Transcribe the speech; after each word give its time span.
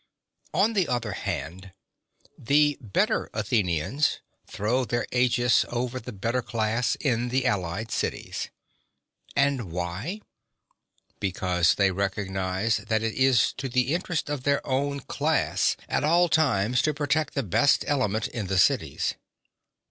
On 0.55 0.73
the 0.73 0.87
other 0.87 1.11
hand, 1.11 1.73
the 2.35 2.75
better 2.81 3.29
Athenians 3.35 4.17
throw 4.47 4.83
their 4.83 5.05
aegis 5.11 5.63
over 5.69 5.99
the 5.99 6.11
better 6.11 6.41
class 6.41 6.95
in 6.95 7.29
the 7.29 7.45
allied 7.45 7.91
cities. 7.91 8.49
(37) 9.35 9.35
And 9.59 9.71
why? 9.71 10.21
Because 11.19 11.75
they 11.75 11.91
recognise 11.91 12.77
that 12.77 13.03
it 13.03 13.13
is 13.13 13.53
to 13.57 13.69
the 13.69 13.93
interest 13.93 14.27
of 14.27 14.41
their 14.41 14.65
own 14.65 15.01
class 15.01 15.77
at 15.87 16.03
all 16.03 16.29
times 16.29 16.81
to 16.81 16.95
protect 16.95 17.35
the 17.35 17.43
best 17.43 17.85
element 17.87 18.27
in 18.27 18.47
the 18.47 18.57
cities. 18.57 19.13